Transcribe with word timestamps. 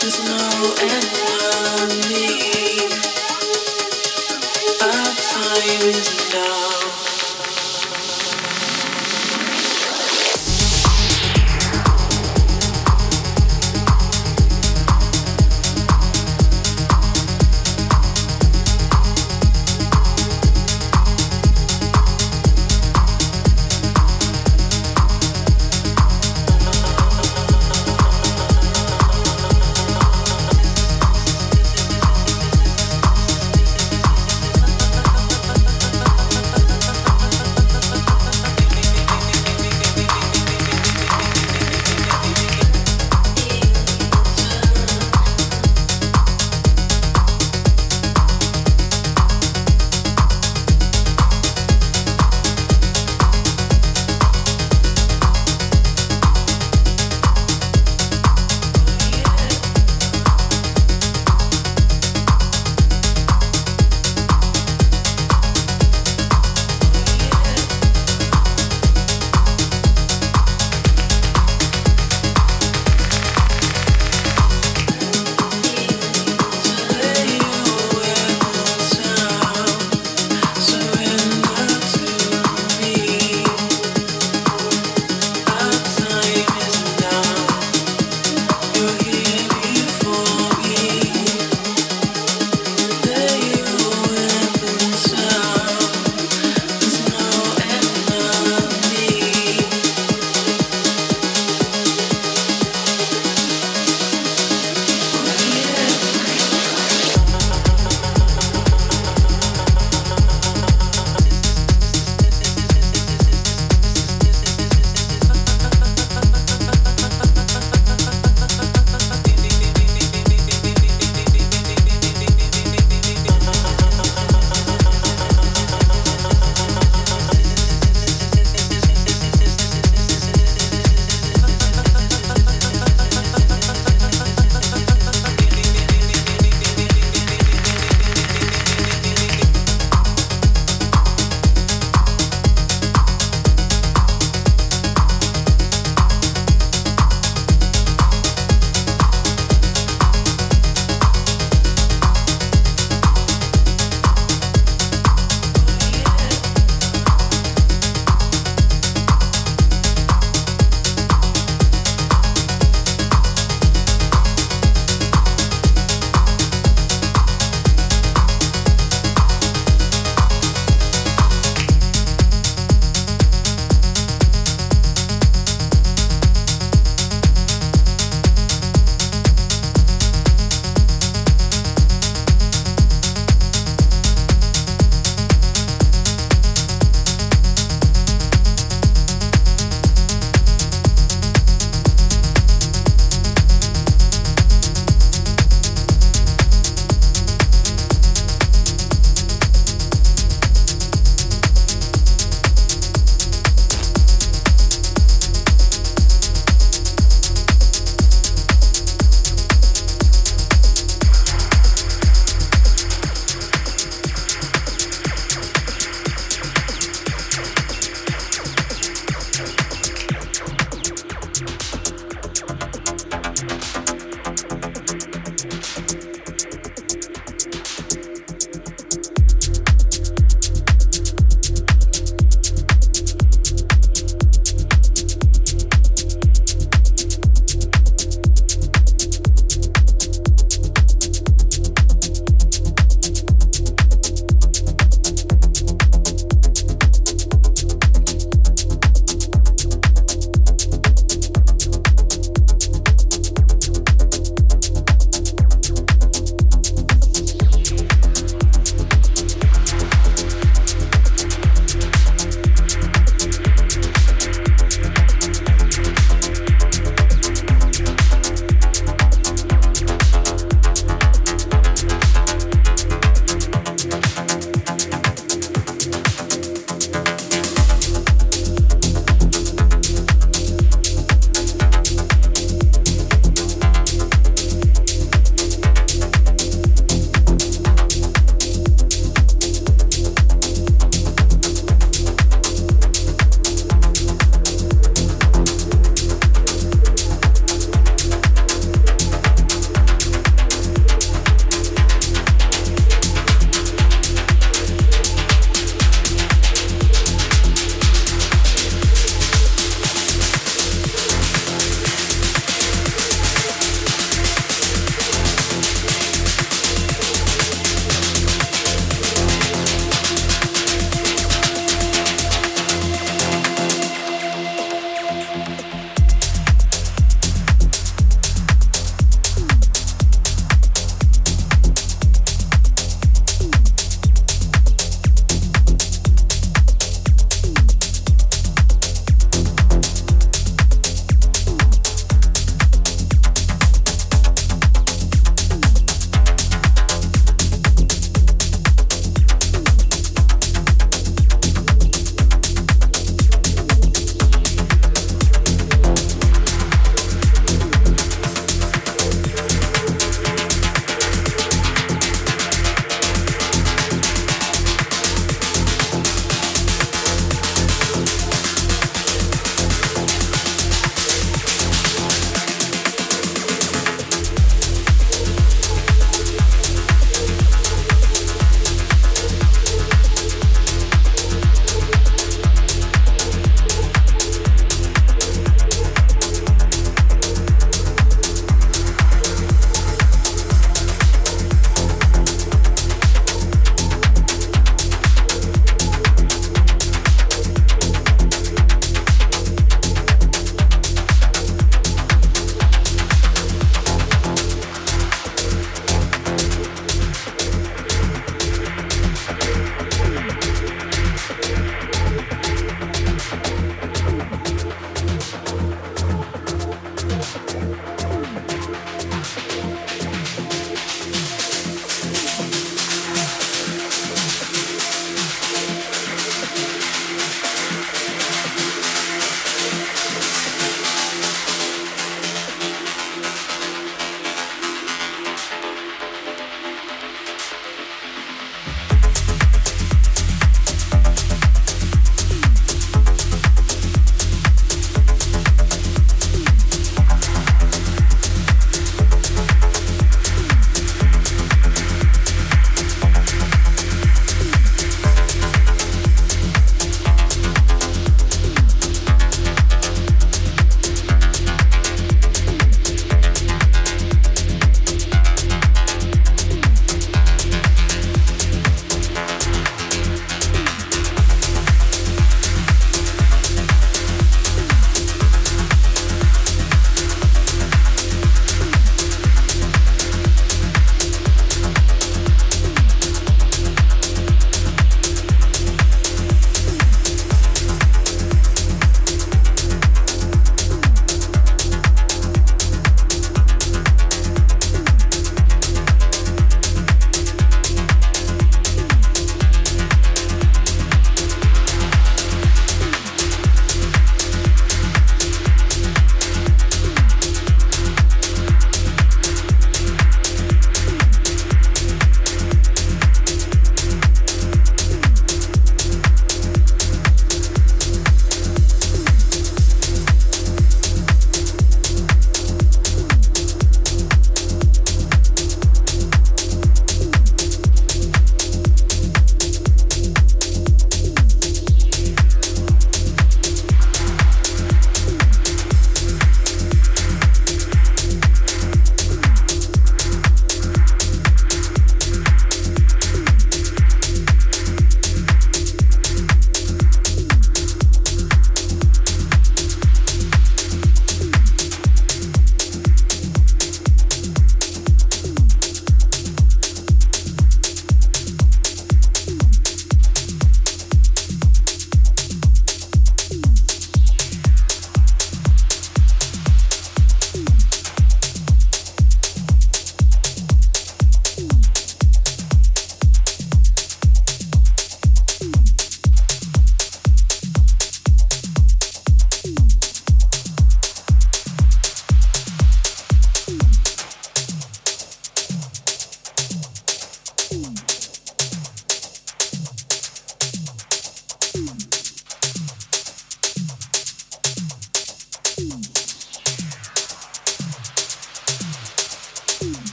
There's 0.00 0.24
no 0.24 0.74
end. 0.80 1.19